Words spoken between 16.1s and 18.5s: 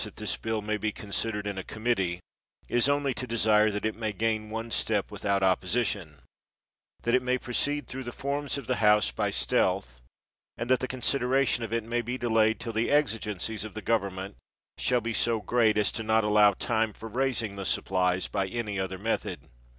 to allow time for raising the supplies by